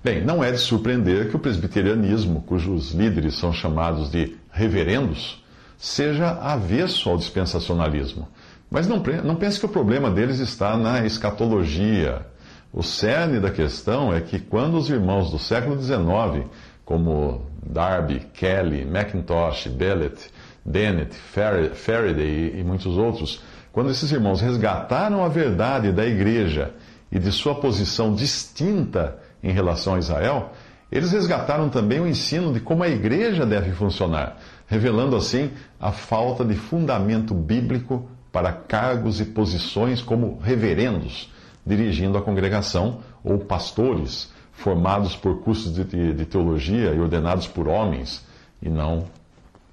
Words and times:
Bem, 0.02 0.24
não 0.24 0.42
é 0.44 0.52
de 0.52 0.58
surpreender 0.58 1.30
que 1.30 1.36
o 1.36 1.38
presbiterianismo, 1.38 2.42
cujos 2.42 2.92
líderes 2.92 3.38
são 3.38 3.52
chamados 3.52 4.10
de 4.10 4.36
reverendos, 4.52 5.42
seja 5.76 6.30
avesso 6.30 7.10
ao 7.10 7.16
dispensacionalismo. 7.16 8.28
Mas 8.70 8.86
não, 8.86 9.02
não 9.24 9.36
pense 9.36 9.58
que 9.58 9.66
o 9.66 9.68
problema 9.68 10.10
deles 10.10 10.38
está 10.38 10.76
na 10.76 11.04
escatologia. 11.04 12.26
O 12.72 12.82
cerne 12.82 13.40
da 13.40 13.50
questão 13.50 14.12
é 14.12 14.20
que 14.20 14.38
quando 14.38 14.76
os 14.76 14.90
irmãos 14.90 15.30
do 15.30 15.38
século 15.38 15.80
XIX, 15.80 16.46
como 16.86 17.42
Darby, 17.62 18.28
Kelly, 18.32 18.82
McIntosh, 18.82 19.66
Bellet, 19.66 20.30
Dennett, 20.64 21.14
Faraday 21.14 22.58
e 22.58 22.64
muitos 22.64 22.96
outros, 22.96 23.42
quando 23.72 23.90
esses 23.90 24.10
irmãos 24.10 24.40
resgataram 24.40 25.22
a 25.22 25.28
verdade 25.28 25.92
da 25.92 26.06
igreja 26.06 26.72
e 27.10 27.18
de 27.18 27.30
sua 27.32 27.56
posição 27.56 28.14
distinta 28.14 29.18
em 29.42 29.52
relação 29.52 29.96
a 29.96 29.98
Israel, 29.98 30.52
eles 30.90 31.10
resgataram 31.10 31.68
também 31.68 32.00
o 32.00 32.06
ensino 32.06 32.52
de 32.52 32.60
como 32.60 32.84
a 32.84 32.88
igreja 32.88 33.44
deve 33.44 33.72
funcionar, 33.72 34.38
revelando 34.68 35.16
assim 35.16 35.50
a 35.80 35.90
falta 35.90 36.44
de 36.44 36.54
fundamento 36.54 37.34
bíblico 37.34 38.08
para 38.30 38.52
cargos 38.52 39.20
e 39.20 39.24
posições 39.24 40.00
como 40.00 40.38
reverendos, 40.38 41.32
dirigindo 41.66 42.16
a 42.16 42.22
congregação, 42.22 43.00
ou 43.24 43.38
pastores, 43.40 44.30
formados 44.56 45.14
por 45.14 45.40
cursos 45.40 45.74
de, 45.74 46.12
de, 46.12 46.24
teologia 46.24 46.92
e 46.92 47.00
ordenados 47.00 47.46
por 47.46 47.68
homens, 47.68 48.24
e 48.60 48.68
não 48.68 49.04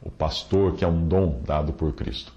o 0.02 0.12
pastor, 0.12 0.76
que 0.76 0.84
é 0.84 0.88
um 0.88 1.08
dom 1.08 1.42
dado 1.46 1.74
por 1.74 1.94
Cristo. 1.94 2.32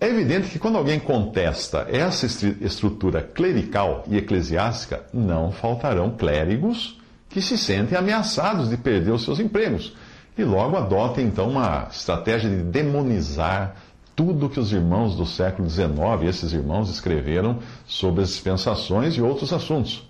É 0.00 0.08
evidente 0.08 0.48
que 0.48 0.58
quando 0.58 0.78
alguém 0.78 1.00
contesta 1.00 1.86
essa 1.90 2.26
estrutura 2.60 3.22
clerical 3.22 4.04
e 4.08 4.16
eclesiástica, 4.16 5.04
não 5.12 5.50
faltarão 5.50 6.10
clérigos 6.10 7.00
que 7.28 7.40
se 7.40 7.58
sentem 7.58 7.96
ameaçados 7.96 8.68
de 8.68 8.76
perder 8.76 9.12
os 9.12 9.24
seus 9.24 9.40
empregos 9.40 9.94
e 10.36 10.44
logo 10.44 10.76
adotem 10.76 11.26
então 11.26 11.48
uma 11.48 11.88
estratégia 11.90 12.50
de 12.50 12.62
demonizar 12.62 13.76
tudo 14.16 14.48
que 14.48 14.60
os 14.60 14.72
irmãos 14.72 15.16
do 15.16 15.26
século 15.26 15.68
XIX, 15.68 15.88
esses 16.28 16.52
irmãos, 16.52 16.90
escreveram 16.90 17.58
sobre 17.86 18.22
as 18.22 18.28
dispensações 18.28 19.16
e 19.16 19.22
outros 19.22 19.52
assuntos. 19.52 20.08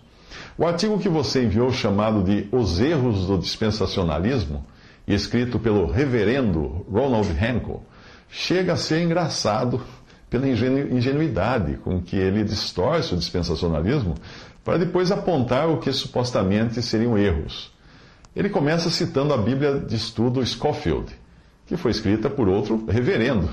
O 0.57 0.67
artigo 0.67 0.99
que 0.99 1.09
você 1.09 1.45
enviou, 1.45 1.73
chamado 1.73 2.23
de 2.23 2.49
Os 2.53 2.81
Erros 2.81 3.27
do 3.27 3.39
Dispensacionalismo, 3.39 4.65
e 5.07 5.15
escrito 5.15 5.59
pelo 5.59 5.87
reverendo 5.87 6.85
Ronald 6.91 7.29
Henkel, 7.31 7.83
chega 8.31 8.73
a 8.73 8.77
ser 8.77 9.03
engraçado 9.03 9.83
pela 10.31 10.49
ingenu 10.49 10.97
ingenuidade 10.97 11.77
com 11.79 12.01
que 12.01 12.17
ele 12.17 12.43
distorce 12.43 13.15
o 13.15 13.17
dispensacionalismo 13.17 14.15
para 14.65 14.79
depois 14.79 15.13
apontar 15.13 15.69
o 15.69 15.79
que 15.79 15.93
supostamente 15.93 16.81
seriam 16.83 17.17
erros. 17.19 17.73
Ele 18.35 18.49
começa 18.49 18.91
citando 18.91 19.33
a 19.33 19.37
Bíblia 19.37 19.79
de 19.79 19.95
estudo 19.95 20.45
Scofield, 20.45 21.13
que 21.67 21.77
foi 21.77 21.91
escrita 21.91 22.29
por 22.29 22.49
outro 22.49 22.85
reverendo, 22.87 23.49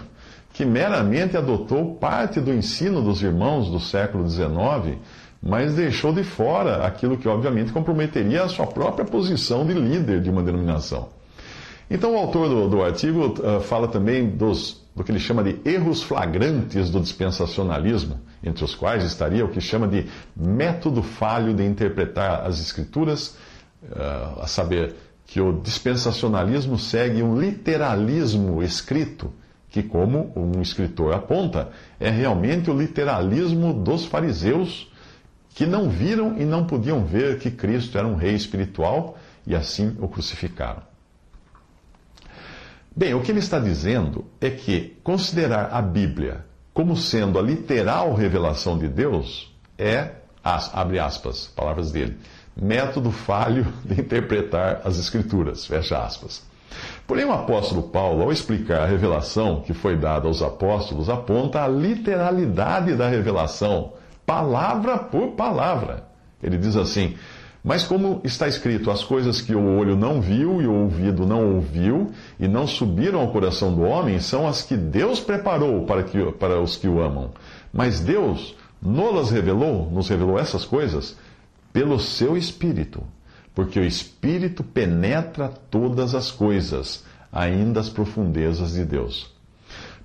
que 0.54 0.66
meramente 0.66 1.38
adotou 1.38 1.96
parte 1.96 2.40
do 2.40 2.54
ensino 2.54 3.02
dos 3.02 3.22
irmãos 3.22 3.70
do 3.70 3.80
século 3.80 4.28
XIX 4.28 4.98
mas 5.42 5.76
deixou 5.76 6.14
de 6.14 6.24
fora 6.24 6.86
aquilo 6.86 7.18
que 7.18 7.28
obviamente 7.28 7.72
comprometeria 7.72 8.44
a 8.44 8.50
sua 8.50 8.68
própria 8.68 9.04
posição 9.04 9.66
de 9.66 9.74
líder 9.74 10.22
de 10.22 10.30
uma 10.30 10.44
denominação. 10.44 11.10
Então, 11.90 12.14
o 12.14 12.18
autor 12.18 12.48
do, 12.48 12.70
do 12.70 12.84
artigo 12.84 13.36
uh, 13.40 13.60
fala 13.60 13.88
também 13.88 14.30
dos, 14.30 14.82
do 14.96 15.04
que 15.04 15.12
ele 15.12 15.20
chama 15.20 15.44
de 15.44 15.60
erros 15.66 16.02
flagrantes 16.02 16.90
do 16.90 17.02
dispensacionalismo, 17.02 18.20
entre 18.42 18.64
os 18.64 18.76
quais 18.76 19.04
estaria 19.04 19.44
o 19.44 19.50
que 19.50 19.60
chama 19.60 19.88
de 19.88 20.06
método 20.34 21.04
falho 21.04 21.54
de 21.54 21.66
interpretar 21.66 22.46
as 22.46 22.62
Escrituras, 22.62 23.36
uh, 23.84 24.42
a 24.42 24.48
saber, 24.48 24.96
que 25.26 25.42
o 25.42 25.54
dispensacionalismo 25.54 26.78
segue 26.78 27.24
um 27.24 27.40
literalismo 27.40 28.62
escrito, 28.62 29.32
que, 29.70 29.82
como 29.82 30.32
um 30.36 30.62
escritor 30.62 31.14
aponta, 31.14 31.70
é 32.00 32.10
realmente 32.10 32.70
o 32.70 32.78
literalismo 32.78 33.74
dos 33.74 34.06
fariseus 34.06 34.91
que 35.54 35.66
não 35.66 35.90
viram 35.90 36.38
e 36.38 36.46
não 36.46 36.66
podiam 36.66 37.04
ver 37.04 37.40
que 37.40 37.52
Cristo 37.52 37.98
era 37.98 38.08
um 38.08 38.16
rei 38.16 38.34
espiritual 38.34 39.18
e 39.46 39.56
assim 39.56 39.96
o 40.00 40.08
crucificaram. 40.08 40.82
Bem, 42.96 43.14
o 43.14 43.22
que 43.22 43.32
ele 43.32 43.40
está 43.40 43.60
dizendo 43.60 44.26
é 44.40 44.50
que 44.50 44.98
considerar 45.04 45.70
a 45.72 45.82
Bíblia 45.82 46.46
como 46.74 46.96
sendo 46.96 47.38
a 47.38 47.42
literal 47.42 48.14
revelação 48.14 48.78
de 48.78 48.88
Deus 48.88 49.54
é, 49.78 50.12
abre 50.44 51.00
aspas, 51.00 51.48
palavras 51.48 51.92
dele, 51.92 52.18
método 52.56 53.12
falho 53.12 53.66
de 53.84 54.02
interpretar 54.02 54.82
as 54.84 54.98
Escrituras, 54.98 55.66
fecha 55.66 55.98
aspas. 55.98 56.44
Porém, 57.06 57.26
o 57.26 57.34
apóstolo 57.34 57.84
Paulo, 57.84 58.24
ao 58.24 58.32
explicar 58.32 58.82
a 58.82 58.86
revelação 58.86 59.62
que 59.62 59.74
foi 59.74 59.98
dada 59.98 60.28
aos 60.28 60.42
apóstolos, 60.42 61.10
aponta 61.10 61.64
a 61.64 61.68
literalidade 61.68 62.96
da 62.96 63.10
revelação 63.10 63.94
palavra 64.32 64.98
por 64.98 65.32
palavra. 65.32 66.06
Ele 66.42 66.58
diz 66.58 66.78
assim: 66.78 67.16
Mas 67.62 67.84
como 67.84 68.22
está 68.24 68.48
escrito, 68.48 68.90
as 68.90 69.04
coisas 69.04 69.42
que 69.42 69.54
o 69.54 69.78
olho 69.78 69.98
não 69.98 70.22
viu 70.22 70.62
e 70.62 70.68
o 70.68 70.74
ouvido 70.74 71.26
não 71.26 71.56
ouviu 71.56 72.12
e 72.40 72.48
não 72.48 72.66
subiram 72.66 73.20
ao 73.20 73.32
coração 73.34 73.76
do 73.76 73.82
homem 73.82 74.22
são 74.22 74.48
as 74.48 74.62
que 74.62 74.78
Deus 74.78 75.20
preparou 75.20 75.86
para, 75.86 76.04
que, 76.04 76.32
para 76.34 76.62
os 76.62 76.78
que 76.78 76.88
o 76.88 77.02
amam. 77.02 77.32
Mas 77.74 78.00
Deus 78.00 78.56
nos 78.82 79.30
revelou, 79.30 79.92
nos 79.92 80.08
revelou 80.08 80.40
essas 80.40 80.64
coisas 80.64 81.18
pelo 81.74 82.00
seu 82.00 82.38
Espírito, 82.38 83.04
porque 83.54 83.80
o 83.80 83.86
Espírito 83.86 84.64
penetra 84.64 85.50
todas 85.70 86.16
as 86.16 86.32
coisas, 86.32 87.04
ainda 87.32 87.82
as 87.82 87.90
profundezas 87.90 88.74
de 88.74 88.86
Deus. 88.86 89.30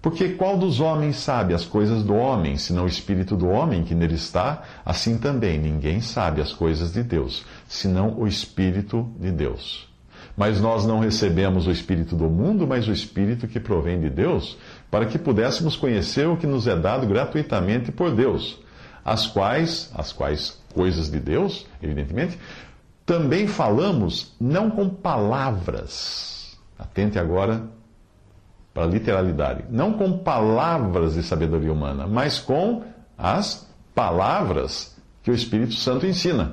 Porque 0.00 0.30
qual 0.30 0.56
dos 0.56 0.80
homens 0.80 1.16
sabe 1.16 1.54
as 1.54 1.64
coisas 1.64 2.02
do 2.02 2.14
homem, 2.14 2.56
senão 2.56 2.84
o 2.84 2.88
espírito 2.88 3.36
do 3.36 3.48
homem 3.48 3.84
que 3.84 3.94
nele 3.94 4.14
está? 4.14 4.62
Assim 4.84 5.18
também 5.18 5.58
ninguém 5.58 6.00
sabe 6.00 6.40
as 6.40 6.52
coisas 6.52 6.92
de 6.92 7.02
Deus, 7.02 7.44
senão 7.66 8.18
o 8.18 8.26
espírito 8.26 9.08
de 9.18 9.32
Deus. 9.32 9.88
Mas 10.36 10.60
nós 10.60 10.84
não 10.84 10.98
recebemos 10.98 11.66
o 11.66 11.70
Espírito 11.70 12.14
do 12.14 12.28
mundo, 12.28 12.66
mas 12.66 12.86
o 12.86 12.92
Espírito 12.92 13.48
que 13.48 13.58
provém 13.58 13.98
de 13.98 14.10
Deus, 14.10 14.58
para 14.90 15.06
que 15.06 15.18
pudéssemos 15.18 15.76
conhecer 15.76 16.28
o 16.28 16.36
que 16.36 16.46
nos 16.46 16.66
é 16.66 16.76
dado 16.76 17.06
gratuitamente 17.06 17.90
por 17.90 18.14
Deus, 18.14 18.60
as 19.02 19.26
quais, 19.26 19.90
as 19.94 20.12
quais 20.12 20.60
coisas 20.74 21.10
de 21.10 21.18
Deus, 21.18 21.66
evidentemente, 21.82 22.38
também 23.06 23.46
falamos 23.46 24.34
não 24.38 24.68
com 24.68 24.90
palavras. 24.90 26.58
Atente 26.78 27.18
agora 27.18 27.62
para 28.76 28.84
literalidade. 28.84 29.64
Não 29.70 29.94
com 29.94 30.18
palavras 30.18 31.14
de 31.14 31.22
sabedoria 31.22 31.72
humana, 31.72 32.06
mas 32.06 32.38
com 32.38 32.84
as 33.16 33.66
palavras 33.94 34.94
que 35.22 35.30
o 35.30 35.34
Espírito 35.34 35.72
Santo 35.72 36.04
ensina, 36.04 36.52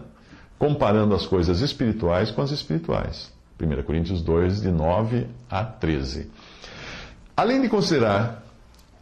comparando 0.57 1.13
as 1.13 1.25
coisas 1.25 1.59
espirituais 1.59 2.31
com 2.31 2.41
as 2.41 2.51
espirituais. 2.51 3.29
1 3.61 3.83
Coríntios 3.83 4.21
2, 4.21 4.61
de 4.61 4.71
9 4.71 5.27
a 5.49 5.65
13. 5.65 6.31
Além 7.35 7.61
de 7.61 7.67
considerar 7.67 8.41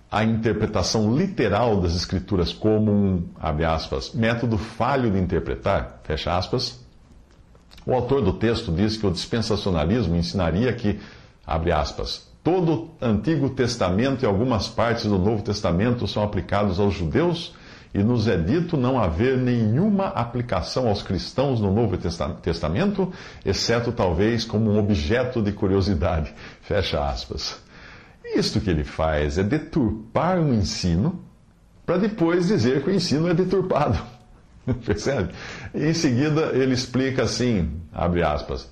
a 0.10 0.24
interpretação 0.24 1.16
literal 1.16 1.80
das 1.80 1.96
Escrituras 1.96 2.52
como 2.52 2.92
um, 2.92 3.24
abre 3.40 3.66
aspas, 3.66 4.16
método 4.16 4.58
falho 4.58 5.12
de 5.12 5.20
interpretar, 5.20 6.00
fecha 6.04 6.36
aspas, 6.36 6.84
o 7.86 7.94
autor 7.94 8.24
do 8.24 8.34
texto 8.34 8.72
diz 8.72 8.98
que 8.98 9.06
o 9.06 9.12
dispensacionalismo 9.12 10.16
ensinaria 10.16 10.74
que, 10.74 11.00
abre 11.46 11.72
aspas, 11.72 12.31
todo 12.44 12.74
o 12.74 13.06
Antigo 13.06 13.50
Testamento 13.50 14.24
e 14.24 14.26
algumas 14.26 14.68
partes 14.68 15.06
do 15.06 15.18
Novo 15.18 15.44
Testamento 15.44 16.08
são 16.08 16.24
aplicados 16.24 16.80
aos 16.80 16.94
judeus 16.94 17.54
e 17.94 18.04
nos 18.04 18.28
é 18.28 18.38
dito 18.38 18.78
não 18.78 18.98
haver 18.98 19.38
nenhuma 19.38 20.08
aplicação 20.08 20.88
aos 20.88 21.04
cristãos 21.04 21.60
no 21.60 21.74
Novo 21.74 21.98
Testamento, 22.42 23.12
exceto 23.46 23.92
talvez 23.92 24.46
como 24.46 24.72
um 24.72 24.80
objeto 24.80 25.42
de 25.42 25.52
curiosidade. 25.52 26.34
Fecha 26.62 27.04
aspas. 27.04 27.60
Isto 28.24 28.62
que 28.62 28.70
ele 28.70 28.86
faz 28.86 29.38
é 29.38 29.44
deturpar 29.44 30.40
o 30.40 30.54
ensino 30.54 31.20
para 31.86 31.98
depois 31.98 32.48
dizer 32.48 32.82
que 32.82 32.90
o 32.90 32.94
ensino 32.94 33.28
é 33.28 33.34
deturpado. 33.34 34.00
Percebe? 34.86 35.34
E 35.74 35.88
em 35.88 35.94
seguida 35.94 36.52
ele 36.54 36.74
explica 36.74 37.24
assim, 37.24 37.82
abre 37.92 38.24
aspas, 38.24 38.72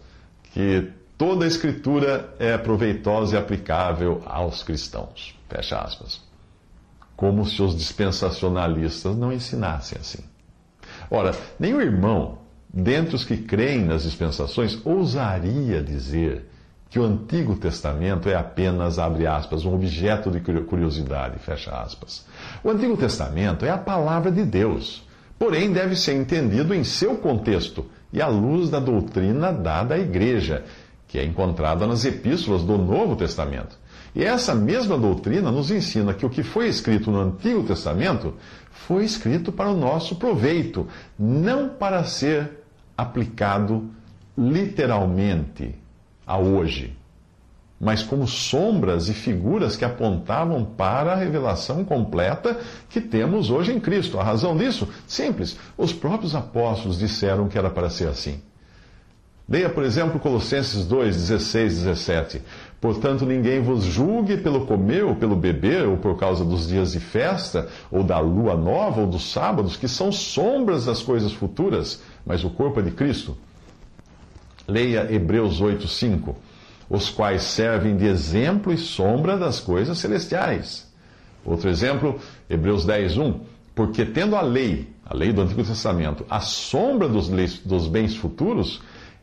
que 0.53 0.89
toda 1.19 1.45
a 1.45 1.47
escritura 1.47 2.33
é 2.39 2.57
proveitosa 2.57 3.35
e 3.35 3.37
aplicável 3.37 4.23
aos 4.25 4.63
cristãos. 4.63 5.35
Fecha 5.47 5.77
aspas 5.77 6.27
como 7.19 7.45
se 7.45 7.61
os 7.61 7.75
dispensacionalistas 7.75 9.13
não 9.17 9.33
ensinassem 9.33 9.97
assim. 9.99 10.23
Ora, 11.11 11.35
nenhum 11.59 11.81
irmão, 11.81 12.37
dentre 12.73 13.13
os 13.13 13.25
que 13.25 13.35
creem 13.35 13.83
nas 13.83 14.03
dispensações, 14.03 14.79
ousaria 14.85 15.83
dizer 15.83 16.49
que 16.89 16.97
o 16.97 17.03
Antigo 17.03 17.57
Testamento 17.57 18.29
é 18.29 18.35
apenas, 18.35 18.97
abre 18.97 19.27
aspas, 19.27 19.65
um 19.65 19.73
objeto 19.73 20.31
de 20.31 20.39
curiosidade, 20.39 21.39
fecha 21.39 21.71
aspas. 21.71 22.25
O 22.63 22.69
Antigo 22.69 22.95
Testamento 22.95 23.65
é 23.65 23.69
a 23.69 23.77
palavra 23.77 24.31
de 24.31 24.45
Deus, 24.45 25.05
porém 25.37 25.73
deve 25.73 25.97
ser 25.97 26.13
entendido 26.13 26.73
em 26.73 26.85
seu 26.85 27.17
contexto 27.17 27.85
e 28.13 28.21
à 28.21 28.27
luz 28.27 28.69
da 28.69 28.79
doutrina 28.79 29.51
dada 29.51 29.95
à 29.95 29.99
igreja, 29.99 30.63
que 31.09 31.17
é 31.17 31.25
encontrada 31.25 31.85
nas 31.87 32.05
epístolas 32.05 32.63
do 32.63 32.77
Novo 32.77 33.15
Testamento. 33.15 33.77
E 34.15 34.23
essa 34.23 34.53
mesma 34.53 34.97
doutrina 34.97 35.51
nos 35.51 35.71
ensina 35.71 36.13
que 36.13 36.25
o 36.25 36.29
que 36.29 36.43
foi 36.43 36.67
escrito 36.67 37.11
no 37.11 37.19
Antigo 37.19 37.63
Testamento 37.63 38.35
foi 38.71 39.03
escrito 39.03 39.51
para 39.51 39.69
o 39.69 39.77
nosso 39.77 40.15
proveito, 40.15 40.87
não 41.17 41.67
para 41.67 42.03
ser 42.03 42.63
aplicado 42.95 43.89
literalmente 44.37 45.75
a 46.25 46.37
hoje, 46.37 46.95
mas 47.81 48.03
como 48.03 48.27
sombras 48.27 49.09
e 49.09 49.13
figuras 49.13 49.75
que 49.75 49.85
apontavam 49.85 50.63
para 50.63 51.13
a 51.13 51.15
revelação 51.15 51.83
completa 51.83 52.59
que 52.87 53.01
temos 53.01 53.49
hoje 53.49 53.73
em 53.73 53.79
Cristo. 53.79 54.19
A 54.19 54.23
razão 54.23 54.55
disso? 54.55 54.87
Simples. 55.07 55.57
Os 55.75 55.91
próprios 55.91 56.35
apóstolos 56.35 56.99
disseram 56.99 57.47
que 57.47 57.57
era 57.57 57.69
para 57.69 57.89
ser 57.89 58.07
assim. 58.09 58.41
Leia, 59.49 59.67
por 59.67 59.83
exemplo, 59.83 60.19
Colossenses 60.19 60.85
2, 60.85 61.15
16, 61.15 61.77
17. 61.79 62.41
Portanto, 62.79 63.25
ninguém 63.25 63.59
vos 63.59 63.83
julgue 63.83 64.37
pelo 64.37 64.67
comer 64.67 65.03
ou 65.03 65.15
pelo 65.15 65.35
beber, 65.35 65.87
ou 65.87 65.97
por 65.97 66.17
causa 66.19 66.45
dos 66.45 66.67
dias 66.67 66.91
de 66.91 66.99
festa, 66.99 67.67
ou 67.89 68.03
da 68.03 68.19
lua 68.19 68.55
nova, 68.55 69.01
ou 69.01 69.07
dos 69.07 69.31
sábados, 69.31 69.75
que 69.75 69.87
são 69.87 70.11
sombras 70.11 70.85
das 70.85 71.01
coisas 71.01 71.31
futuras, 71.31 72.03
mas 72.23 72.43
o 72.43 72.49
corpo 72.51 72.79
é 72.79 72.83
de 72.83 72.91
Cristo. 72.91 73.35
Leia 74.67 75.11
Hebreus 75.11 75.59
8, 75.59 75.87
5. 75.87 76.37
Os 76.87 77.09
quais 77.09 77.41
servem 77.41 77.97
de 77.97 78.05
exemplo 78.05 78.71
e 78.71 78.77
sombra 78.77 79.35
das 79.35 79.59
coisas 79.59 79.97
celestiais. 79.97 80.87
Outro 81.43 81.69
exemplo, 81.69 82.19
Hebreus 82.47 82.85
10, 82.85 83.17
1. 83.17 83.39
Porque 83.73 84.05
tendo 84.05 84.35
a 84.35 84.41
lei, 84.41 84.89
a 85.03 85.15
lei 85.15 85.33
do 85.33 85.41
Antigo 85.41 85.63
Testamento, 85.63 86.23
a 86.29 86.39
sombra 86.39 87.07
dos, 87.07 87.29
dos 87.65 87.87
bens 87.87 88.15
futuros, 88.15 88.81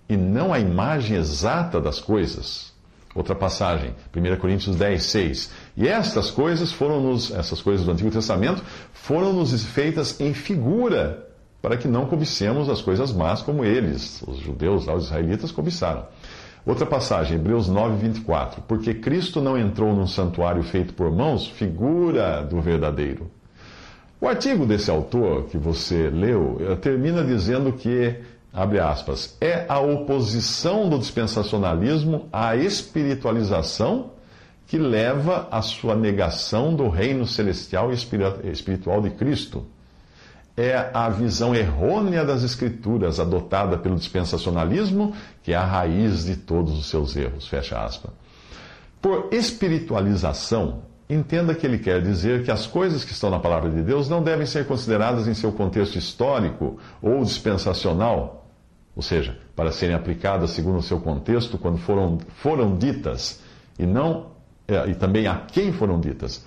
e 0.09 0.17
não 0.17 0.53
a 0.53 0.59
imagem 0.59 1.17
exata 1.17 1.81
das 1.81 2.01
coisas, 2.01 2.73
Outra 3.17 3.35
passagem, 3.35 3.95
1 4.15 4.37
Coríntios 4.37 4.77
10, 4.77 5.03
6. 5.03 5.51
E 5.75 5.89
estas 5.89 6.31
coisas 6.31 6.71
foram 6.71 7.01
nos, 7.01 7.31
essas 7.31 7.63
coisas 7.63 7.87
do 7.87 7.91
Antigo 7.91 8.11
Testamento, 8.11 8.63
foram 8.93 9.33
nos 9.33 9.65
feitas 9.65 10.21
em 10.21 10.35
figura, 10.35 11.27
para 11.63 11.79
que 11.79 11.89
não 11.89 12.05
cobicemos 12.05 12.69
as 12.69 12.83
coisas 12.83 13.15
más 13.15 13.41
como 13.41 13.65
eles, 13.65 14.23
os 14.29 14.37
judeus, 14.41 14.87
os 14.87 15.07
israelitas, 15.07 15.51
cobiçaram. 15.51 16.05
Outra 16.67 16.85
passagem, 16.85 17.39
Hebreus 17.39 17.69
9, 17.69 17.97
24. 17.97 18.61
Porque 18.69 18.93
Cristo 18.93 19.41
não 19.41 19.57
entrou 19.57 19.97
num 19.97 20.07
santuário 20.07 20.63
feito 20.63 20.93
por 20.93 21.11
mãos, 21.11 21.47
figura 21.49 22.43
do 22.43 22.61
verdadeiro. 22.61 23.31
O 24.21 24.29
artigo 24.29 24.67
desse 24.67 24.91
autor 24.91 25.45
que 25.45 25.57
você 25.57 26.11
leu 26.11 26.59
eh, 26.61 26.77
termina 26.77 27.25
dizendo 27.25 27.73
que 27.73 28.17
abre 28.57 28.81
aspas, 28.81 29.37
é 29.39 29.67
a 29.69 29.79
oposição 29.81 30.89
do 30.89 30.99
dispensacionalismo 30.99 32.27
à 32.33 32.57
espiritualização 32.57 34.13
que 34.67 34.79
leva 34.79 35.47
à 35.51 35.61
sua 35.61 35.95
negação 35.95 36.75
do 36.75 36.89
reino 36.89 37.27
celestial 37.27 37.93
e 37.93 38.51
espiritual 38.51 39.03
de 39.03 39.11
Cristo. 39.11 39.67
É 40.57 40.91
a 40.95 41.11
visão 41.11 41.55
errônea 41.55 42.25
das 42.25 42.43
Escrituras 42.43 43.21
adotada 43.21 43.77
pelo 43.77 43.95
dispensacionalismo 43.95 45.15
que 45.43 45.53
é 45.53 45.57
a 45.57 45.65
raiz 45.65 46.25
de 46.25 46.37
todos 46.37 46.79
os 46.79 46.87
seus 46.87 47.15
erros. 47.15 47.47
Fecha 47.47 47.79
aspas. 47.79 48.11
Por 49.03 49.29
espiritualização, 49.33 50.81
entenda 51.11 51.55
que 51.55 51.67
ele 51.67 51.77
quer 51.77 52.01
dizer 52.01 52.43
que 52.43 52.51
as 52.51 52.67
coisas 52.67 53.05
que 53.05 53.13
estão 53.13 53.29
na 53.29 53.39
palavra 53.39 53.69
de 53.69 53.83
Deus 53.83 54.09
não 54.09 54.23
devem 54.23 54.47
ser 54.47 54.67
consideradas 54.67 55.29
em 55.29 55.35
seu 55.35 55.53
contexto 55.53 55.99
histórico 55.99 56.79
ou 57.03 57.23
dispensacional 57.23 58.45
ou 58.97 59.03
seja, 59.03 59.39
para 59.55 59.71
serem 59.71 59.95
aplicadas 59.95 60.51
segundo 60.51 60.79
o 60.79 60.83
seu 60.83 60.99
contexto, 60.99 61.59
quando 61.59 61.77
foram, 61.77 62.19
foram 62.37 62.77
ditas, 62.77 63.41
e 63.79 63.85
não 63.85 64.35
é, 64.67 64.89
e 64.89 64.95
também 64.95 65.27
a 65.27 65.37
quem 65.37 65.73
foram 65.73 66.01
ditas, 66.01 66.45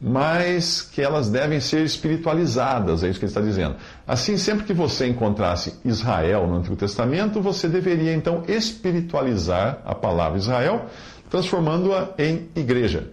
mas 0.00 0.82
que 0.82 1.00
elas 1.00 1.30
devem 1.30 1.60
ser 1.60 1.84
espiritualizadas, 1.84 3.02
é 3.02 3.08
isso 3.08 3.18
que 3.18 3.24
ele 3.24 3.30
está 3.30 3.40
dizendo. 3.40 3.76
Assim, 4.06 4.36
sempre 4.36 4.64
que 4.64 4.74
você 4.74 5.06
encontrasse 5.06 5.78
Israel 5.84 6.46
no 6.46 6.56
Antigo 6.56 6.76
Testamento, 6.76 7.40
você 7.40 7.68
deveria 7.68 8.12
então 8.12 8.42
espiritualizar 8.46 9.78
a 9.84 9.94
palavra 9.94 10.36
Israel, 10.36 10.86
transformando-a 11.30 12.10
em 12.18 12.48
igreja. 12.54 13.12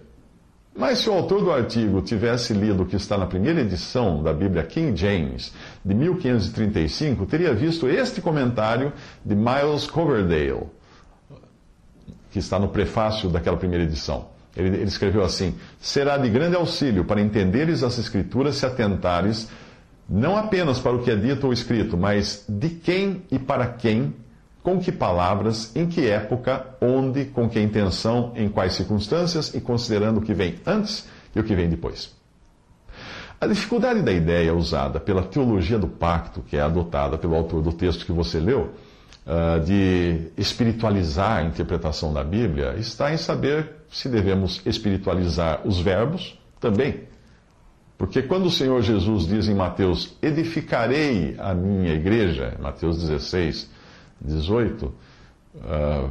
Mas 0.74 1.00
se 1.00 1.10
o 1.10 1.12
autor 1.12 1.42
do 1.42 1.52
artigo 1.52 2.00
tivesse 2.00 2.54
lido 2.54 2.82
o 2.82 2.86
que 2.86 2.96
está 2.96 3.18
na 3.18 3.26
primeira 3.26 3.60
edição 3.60 4.22
da 4.22 4.32
Bíblia 4.32 4.62
King 4.62 4.98
James, 4.98 5.52
de 5.84 5.94
1535, 5.94 7.26
teria 7.26 7.52
visto 7.52 7.86
este 7.88 8.22
comentário 8.22 8.92
de 9.22 9.34
Miles 9.34 9.86
Coverdale, 9.86 10.66
que 12.30 12.38
está 12.38 12.58
no 12.58 12.68
prefácio 12.68 13.28
daquela 13.28 13.58
primeira 13.58 13.84
edição. 13.84 14.28
Ele, 14.56 14.68
ele 14.68 14.84
escreveu 14.84 15.22
assim: 15.22 15.54
Será 15.78 16.16
de 16.16 16.30
grande 16.30 16.56
auxílio 16.56 17.04
para 17.04 17.20
entenderes 17.20 17.82
as 17.82 17.98
Escrituras 17.98 18.56
se 18.56 18.64
atentares 18.64 19.48
não 20.08 20.36
apenas 20.36 20.78
para 20.78 20.92
o 20.96 21.02
que 21.02 21.10
é 21.10 21.16
dito 21.16 21.46
ou 21.46 21.52
escrito, 21.52 21.96
mas 21.96 22.44
de 22.48 22.68
quem 22.68 23.22
e 23.30 23.38
para 23.38 23.66
quem 23.66 24.14
com 24.62 24.78
que 24.78 24.92
palavras, 24.92 25.74
em 25.74 25.86
que 25.86 26.08
época, 26.08 26.66
onde, 26.80 27.24
com 27.24 27.48
que 27.48 27.60
intenção, 27.60 28.32
em 28.36 28.48
quais 28.48 28.74
circunstâncias 28.74 29.54
e 29.54 29.60
considerando 29.60 30.18
o 30.18 30.22
que 30.22 30.32
vem 30.32 30.56
antes 30.64 31.08
e 31.34 31.40
o 31.40 31.44
que 31.44 31.54
vem 31.54 31.68
depois. 31.68 32.14
A 33.40 33.46
dificuldade 33.46 34.02
da 34.02 34.12
ideia 34.12 34.54
usada 34.54 35.00
pela 35.00 35.22
teologia 35.22 35.76
do 35.76 35.88
pacto, 35.88 36.42
que 36.42 36.56
é 36.56 36.60
adotada 36.60 37.18
pelo 37.18 37.34
autor 37.34 37.60
do 37.60 37.72
texto 37.72 38.06
que 38.06 38.12
você 38.12 38.38
leu, 38.38 38.72
ah, 39.26 39.58
de 39.58 40.30
espiritualizar 40.36 41.38
a 41.38 41.42
interpretação 41.42 42.12
da 42.12 42.22
Bíblia, 42.22 42.74
está 42.78 43.12
em 43.12 43.16
saber 43.16 43.68
se 43.90 44.08
devemos 44.08 44.60
espiritualizar 44.64 45.60
os 45.64 45.80
verbos 45.80 46.38
também. 46.60 47.04
Porque 47.98 48.22
quando 48.22 48.46
o 48.46 48.50
Senhor 48.50 48.80
Jesus 48.82 49.26
diz 49.26 49.48
em 49.48 49.54
Mateus: 49.54 50.16
Edificarei 50.20 51.36
a 51.38 51.54
minha 51.54 51.94
igreja, 51.94 52.56
Mateus 52.60 53.00
16, 53.00 53.70
18, 54.24 54.86
uh, 54.86 56.10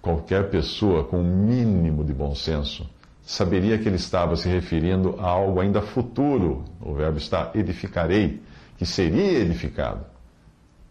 qualquer 0.00 0.50
pessoa 0.50 1.04
com 1.04 1.16
o 1.16 1.20
um 1.20 1.46
mínimo 1.46 2.04
de 2.04 2.12
bom 2.12 2.34
senso 2.34 2.88
saberia 3.22 3.78
que 3.78 3.88
ele 3.88 3.96
estava 3.96 4.34
se 4.36 4.48
referindo 4.48 5.16
a 5.18 5.28
algo 5.28 5.60
ainda 5.60 5.80
futuro. 5.80 6.64
O 6.80 6.94
verbo 6.94 7.18
está 7.18 7.50
edificarei, 7.54 8.42
que 8.76 8.84
seria 8.84 9.38
edificado, 9.38 10.04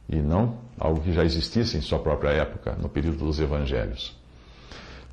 e 0.07 0.17
não 0.17 0.57
algo 0.79 1.01
que 1.01 1.11
já 1.11 1.23
existisse 1.25 1.77
em 1.77 1.81
sua 1.81 1.99
própria 1.99 2.29
época, 2.29 2.77
no 2.81 2.87
período 2.87 3.25
dos 3.25 3.39
evangelhos. 3.39 4.17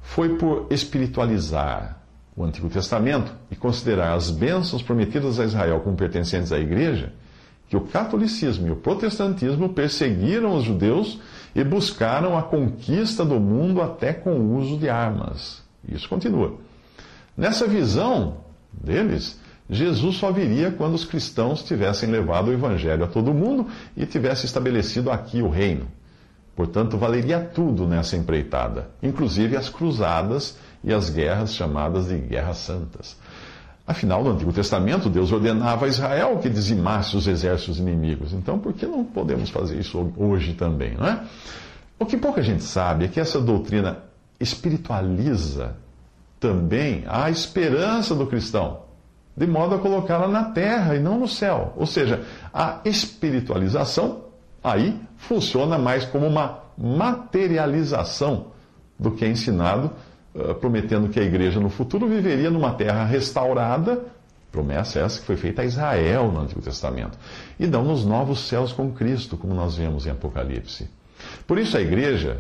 Foi 0.03 0.37
por 0.37 0.69
espiritualizar 0.71 2.01
o 2.37 2.45
Antigo 2.45 2.69
Testamento 2.69 3.35
e 3.51 3.57
considerar 3.57 4.13
as 4.13 4.31
bênçãos 4.31 4.83
prometidas 4.83 5.41
a 5.41 5.45
Israel 5.45 5.81
como 5.81 5.97
pertencentes 5.97 6.53
à 6.53 6.59
igreja 6.59 7.13
que 7.69 7.77
o 7.77 7.81
catolicismo 7.81 8.69
e 8.69 8.71
o 8.71 8.77
protestantismo 8.77 9.71
perseguiram 9.71 10.55
os 10.55 10.65
judeus 10.65 11.19
e 11.55 11.65
buscaram 11.65 12.37
a 12.37 12.43
conquista 12.43 13.25
do 13.25 13.41
mundo 13.41 13.83
até 13.83 14.13
com 14.13 14.35
o 14.35 14.57
uso 14.57 14.77
de 14.77 14.89
armas. 14.89 15.63
Isso 15.89 16.09
continua. 16.09 16.55
Nessa 17.37 17.67
visão 17.67 18.39
deles, 18.73 19.41
Jesus 19.69 20.17
só 20.17 20.31
viria 20.31 20.71
quando 20.71 20.95
os 20.95 21.05
cristãos 21.05 21.63
tivessem 21.65 22.11
levado 22.11 22.49
o 22.49 22.53
evangelho 22.53 23.05
a 23.05 23.09
todo 23.09 23.35
mundo 23.35 23.67
e 23.97 24.07
tivesse 24.07 24.47
estabelecido 24.47 25.11
aqui 25.11 25.43
o 25.43 25.49
reino. 25.49 25.89
Portanto, 26.55 26.97
valeria 26.97 27.41
tudo 27.41 27.87
nessa 27.87 28.17
empreitada, 28.17 28.89
inclusive 29.03 29.57
as 29.57 29.69
cruzadas 29.69 30.57
e 30.83 30.95
as 30.95 31.11
guerras 31.11 31.55
chamadas 31.55 32.09
de 32.09 32.17
guerras 32.17 32.59
santas. 32.59 33.17
Afinal, 33.87 34.25
no 34.25 34.31
Antigo 34.31 34.53
Testamento, 34.53 35.09
Deus 35.09 35.31
ordenava 35.31 35.87
a 35.87 35.89
Israel 35.89 36.39
que 36.39 36.51
dizimasse 36.51 37.17
os 37.17 37.29
exércitos 37.29 37.79
inimigos. 37.79 38.33
Então, 38.33 38.59
por 38.59 38.73
que 38.73 38.85
não 38.85 39.05
podemos 39.05 39.49
fazer 39.51 39.79
isso 39.79 40.13
hoje 40.17 40.55
também, 40.55 40.95
não 40.95 41.07
é? 41.07 41.23
O 41.99 42.05
que 42.05 42.17
pouca 42.17 42.43
gente 42.43 42.65
sabe 42.65 43.05
é 43.05 43.09
que 43.09 43.21
essa 43.21 43.41
doutrina 43.41 43.99
espiritualiza 44.41 45.77
também 46.41 47.05
a 47.07 47.31
esperança 47.31 48.15
do 48.15 48.27
cristão, 48.27 48.81
de 49.37 49.47
modo 49.47 49.77
a 49.77 49.79
colocá-la 49.79 50.29
na 50.29 50.45
terra 50.47 50.97
e 50.97 50.99
não 50.99 51.19
no 51.19 51.29
céu. 51.29 51.73
Ou 51.77 51.87
seja, 51.87 52.23
a 52.53 52.81
espiritualização 52.85 54.25
aí 54.63 55.01
funciona 55.17 55.79
mais 55.79 56.05
como 56.05 56.27
uma 56.27 56.59
materialização 56.77 58.49
do 58.99 59.13
que 59.13 59.25
é 59.25 59.29
ensinado 59.29 59.93
prometendo 60.61 61.09
que 61.09 61.19
a 61.19 61.23
igreja 61.23 61.61
no 61.61 61.71
futuro 61.71 62.07
viveria 62.07 62.51
numa 62.51 62.73
terra 62.73 63.05
restaurada, 63.05 64.05
promessa 64.57 65.01
essa 65.01 65.21
que 65.21 65.27
foi 65.27 65.37
feita 65.37 65.63
a 65.63 65.65
Israel 65.65 66.31
no 66.33 66.41
Antigo 66.41 66.63
Testamento, 66.63 67.19
e 67.59 67.67
não 67.67 67.85
nos 67.85 68.05
novos 68.05 68.41
céus 68.49 68.73
com 68.73 68.91
Cristo, 68.93 69.37
como 69.37 69.55
nós 69.55 69.77
vemos 69.77 70.07
em 70.07 70.11
Apocalipse. 70.11 70.89
Por 71.47 71.59
isso 71.59 71.77
a 71.77 71.81
igreja 71.81 72.39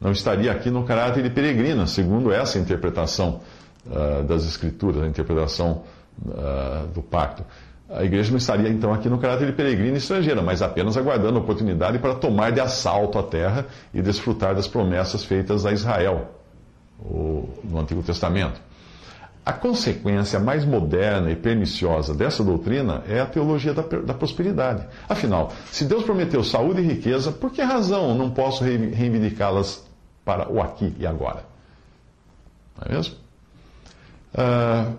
não 0.00 0.12
estaria 0.12 0.50
aqui 0.50 0.70
no 0.70 0.84
caráter 0.84 1.22
de 1.22 1.30
peregrina, 1.30 1.86
segundo 1.86 2.32
essa 2.32 2.58
interpretação 2.58 3.40
uh, 3.86 4.22
das 4.24 4.46
Escrituras, 4.46 5.02
a 5.02 5.06
interpretação 5.06 5.82
uh, 6.24 6.86
do 6.88 7.02
pacto. 7.02 7.44
A 7.88 8.04
igreja 8.04 8.30
não 8.30 8.38
estaria 8.38 8.68
então 8.68 8.94
aqui 8.94 9.08
no 9.08 9.18
caráter 9.18 9.46
de 9.46 9.52
peregrina 9.52 9.96
estrangeira, 9.96 10.40
mas 10.40 10.62
apenas 10.62 10.96
aguardando 10.96 11.38
a 11.38 11.40
oportunidade 11.42 11.98
para 11.98 12.14
tomar 12.14 12.52
de 12.52 12.60
assalto 12.60 13.18
a 13.18 13.22
terra 13.22 13.66
e 13.92 14.00
desfrutar 14.00 14.54
das 14.54 14.68
promessas 14.68 15.24
feitas 15.24 15.66
a 15.66 15.72
Israel 15.72 16.39
no 17.02 17.78
Antigo 17.80 18.02
Testamento. 18.02 18.60
A 19.44 19.52
consequência 19.52 20.38
mais 20.38 20.64
moderna 20.64 21.30
e 21.30 21.36
perniciosa 21.36 22.14
dessa 22.14 22.44
doutrina 22.44 23.02
é 23.08 23.20
a 23.20 23.26
teologia 23.26 23.72
da, 23.72 23.82
da, 23.82 24.12
prosperidade. 24.12 24.86
Afinal, 25.08 25.50
se 25.72 25.86
Deus 25.86 26.04
prometeu 26.04 26.44
saúde 26.44 26.82
e 26.82 26.84
riqueza, 26.84 27.32
por 27.32 27.50
que 27.50 27.62
razão 27.62 28.14
não 28.14 28.30
posso 28.30 28.62
reivindicá-las 28.62 29.88
para 30.24 30.50
o 30.52 30.60
aqui 30.60 30.94
e 30.98 31.06
agora? 31.06 31.44
Não 32.76 32.86
é 32.86 32.96
mesmo? 32.96 33.14
Uh, 34.34 34.96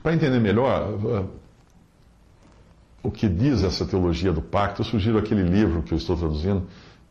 para 0.00 0.14
entender 0.14 0.38
melhor 0.38 0.88
uh, 0.88 1.28
o 3.02 3.10
que 3.10 3.28
diz 3.28 3.64
essa 3.64 3.84
teologia 3.84 4.32
do 4.32 4.40
pacto, 4.40 4.82
eu 4.82 4.86
sugiro 4.86 5.18
aquele 5.18 5.42
livro 5.42 5.82
que 5.82 5.92
eu 5.92 5.98
estou 5.98 6.16
traduzindo, 6.16 6.66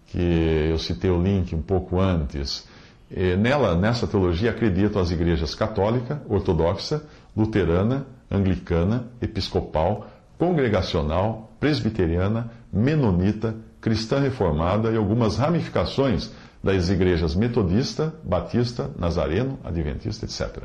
que 0.08 0.70
eu 0.72 0.80
citei 0.80 1.12
o 1.12 1.22
link 1.22 1.54
um 1.54 1.62
pouco 1.62 2.00
antes 2.00 2.66
Nela, 3.10 3.76
nessa 3.76 4.06
teologia, 4.06 4.52
acreditam 4.52 5.02
as 5.02 5.12
igrejas 5.12 5.56
católica, 5.56 6.22
ortodoxa, 6.28 7.02
luterana, 7.36 8.06
anglicana, 8.30 9.08
episcopal, 9.22 10.08
congregacional, 10.38 11.52
presbiteriana, 11.60 12.52
menonita, 12.72 13.56
cristã 13.80 14.20
reformada 14.20 14.92
e 14.92 14.98
algumas 14.98 15.38
ramificações 15.38 16.32
das 16.62 16.90
igrejas 16.90 17.36
metodista, 17.36 18.14
batista, 18.24 18.92
nazareno, 18.98 19.58
adventista, 19.64 20.26
etc. 20.26 20.64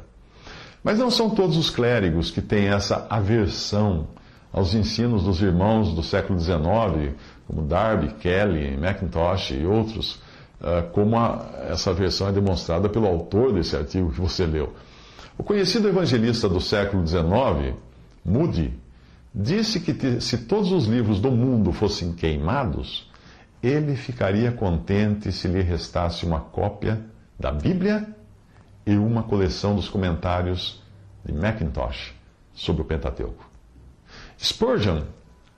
Mas 0.83 0.99
não 0.99 1.11
são 1.11 1.31
todos 1.31 1.57
os 1.57 1.71
clérigos 1.71 2.31
que 2.31 2.43
têm 2.43 2.69
essa 2.69 3.07
aversão 3.09 4.09
aos 4.53 4.75
ensinos 4.75 5.23
dos 5.23 5.41
irmãos 5.41 5.95
do 5.95 6.03
século 6.03 6.39
XIX, 6.39 7.15
como 7.47 7.63
Darby, 7.63 8.15
Kelly, 8.21 8.75
McIntosh 8.75 9.53
e 9.53 9.65
outros 9.65 10.21
como 10.93 11.17
a, 11.17 11.67
essa 11.69 11.93
versão 11.93 12.29
é 12.29 12.33
demonstrada 12.33 12.89
pelo 12.89 13.07
autor 13.07 13.53
desse 13.53 13.77
artigo 13.77 14.13
que 14.13 14.21
você 14.21 14.47
leu. 14.47 14.73
O 15.37 15.43
conhecido 15.43 15.89
evangelista 15.89 16.49
do 16.49 16.61
século 16.61 17.07
XIX, 17.07 17.75
Moody, 18.25 18.73
disse 19.35 19.81
que 19.81 20.21
se 20.21 20.39
todos 20.39 20.71
os 20.71 20.87
livros 20.87 21.21
do 21.21 21.31
mundo 21.31 21.73
fossem 21.73 22.13
queimados, 22.13 23.11
ele 23.63 23.97
ficaria 23.97 24.53
contente 24.53 25.33
se 25.33 25.49
lhe 25.49 25.63
restasse 25.63 26.25
uma 26.27 26.41
cópia 26.41 27.01
da 27.39 27.51
Bíblia 27.51 28.07
e 28.87 28.95
uma 28.95 29.23
coleção 29.23 29.75
dos 29.75 29.89
comentários 29.89 30.83
de 31.25 31.33
Mackintosh 31.33 32.15
sobre 32.53 32.83
o 32.83 32.85
Pentateuco. 32.85 33.49
Spurgeon 34.39 35.03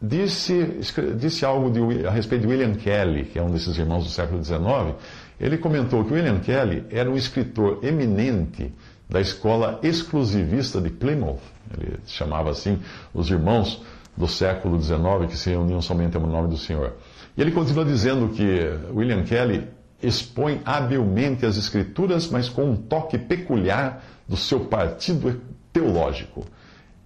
disse, 0.07 0.81
disse 1.17 1.45
algo 1.45 1.71
de, 1.71 2.07
a 2.07 2.11
respeito 2.11 2.43
de 2.43 2.49
William 2.49 2.75
Kelly, 2.75 3.25
que 3.25 3.39
é 3.39 3.43
um 3.43 3.51
desses 3.51 3.77
irmãos 3.79 4.05
do 4.05 4.11
século 4.11 4.43
XIX. 4.43 4.95
Ele 5.41 5.59
comentou 5.59 6.05
que 6.05 6.13
William 6.13 6.39
Kelly 6.41 6.85
era 6.91 7.11
um 7.11 7.17
escritor 7.17 7.81
eminente 7.83 8.73
da 9.09 9.21
escola 9.21 9.81
exclusivista 9.83 10.81
de 10.81 10.91
Plymouth. 10.91 11.41
Ele 11.77 11.99
chamava 12.07 12.51
assim 12.51 12.79
os 13.13 13.31
irmãos 13.31 13.83
do 14.17 14.29
século 14.29 14.81
XIX 14.81 14.97
que 15.29 15.37
se 15.37 15.51
reuniam 15.51 15.83
somente 15.83 16.19
no 16.19 16.27
nome 16.27 16.49
do 16.49 16.57
Senhor. 16.57 16.95
E 17.37 17.41
ele 17.41 17.51
continua 17.51 17.85
dizendo 17.85 18.29
que 18.29 18.45
William 18.93 19.25
Kelly 19.25 19.69
expõe 20.03 20.61
habilmente 20.65 21.45
as 21.45 21.57
escrituras, 21.57 22.29
mas 22.29 22.49
com 22.49 22.71
um 22.71 22.77
toque 22.77 23.19
peculiar 23.19 24.05
do 24.29 24.37
seu 24.37 24.61
partido 24.61 25.41
teológico. 25.73 26.45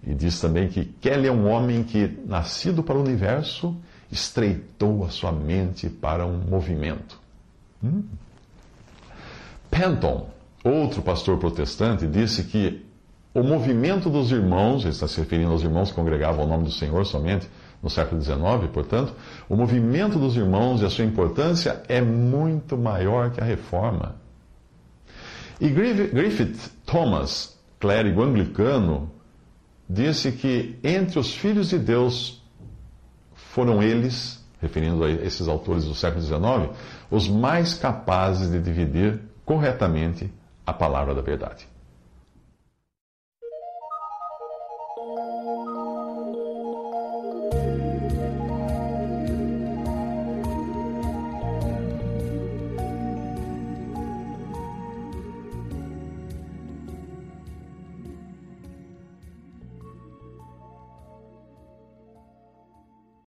E 0.05 0.13
diz 0.13 0.39
também 0.39 0.67
que 0.69 0.85
Kelly 0.85 1.27
é 1.27 1.31
um 1.31 1.49
homem 1.49 1.83
que, 1.83 2.19
nascido 2.25 2.81
para 2.81 2.97
o 2.97 3.01
universo, 3.01 3.75
estreitou 4.11 5.05
a 5.05 5.09
sua 5.09 5.31
mente 5.31 5.89
para 5.89 6.25
um 6.25 6.37
movimento. 6.37 7.19
Hum. 7.83 8.03
Penton, 9.69 10.29
outro 10.63 11.01
pastor 11.01 11.37
protestante, 11.37 12.07
disse 12.07 12.43
que 12.43 12.85
o 13.33 13.43
movimento 13.43 14.09
dos 14.09 14.31
irmãos, 14.31 14.81
ele 14.81 14.89
está 14.89 15.07
se 15.07 15.19
referindo 15.19 15.51
aos 15.51 15.61
irmãos 15.61 15.89
que 15.89 15.95
congregavam 15.95 16.45
o 16.45 16.47
nome 16.47 16.63
do 16.63 16.71
Senhor 16.71 17.05
somente 17.05 17.47
no 17.81 17.89
século 17.89 18.21
XIX, 18.21 18.41
portanto, 18.73 19.13
o 19.47 19.55
movimento 19.55 20.17
dos 20.17 20.35
irmãos 20.35 20.81
e 20.81 20.85
a 20.85 20.89
sua 20.89 21.05
importância 21.05 21.81
é 21.87 22.01
muito 22.01 22.77
maior 22.77 23.31
que 23.31 23.39
a 23.39 23.43
reforma. 23.43 24.15
E 25.61 25.69
Griffith 25.69 26.71
Thomas, 26.85 27.57
clérigo 27.79 28.23
anglicano, 28.23 29.11
disse 29.89 30.31
que 30.31 30.77
entre 30.83 31.17
os 31.17 31.33
filhos 31.33 31.69
de 31.69 31.79
Deus 31.79 32.43
foram 33.33 33.81
eles, 33.81 34.45
referindo 34.61 35.03
a 35.03 35.09
esses 35.09 35.47
autores 35.47 35.85
do 35.85 35.95
século 35.95 36.21
XIX, 36.21 36.77
os 37.09 37.27
mais 37.27 37.73
capazes 37.73 38.51
de 38.51 38.61
dividir 38.61 39.19
corretamente 39.43 40.31
a 40.65 40.71
palavra 40.71 41.15
da 41.15 41.21
verdade. 41.21 41.67